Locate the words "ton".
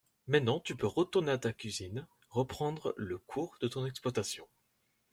3.67-3.85